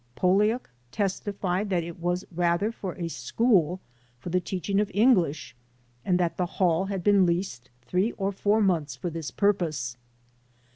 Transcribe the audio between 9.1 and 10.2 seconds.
this pur pose.